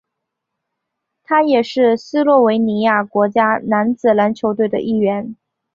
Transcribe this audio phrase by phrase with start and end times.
[1.23, 5.35] 他也是斯洛维尼亚国家男子篮球队的一员。